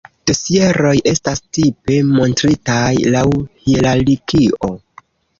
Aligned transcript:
Dosieroj 0.29 0.93
estas 1.09 1.41
tipe 1.57 1.97
montritaj 2.15 2.93
laŭ 3.17 3.23
hierarkio. 3.67 4.71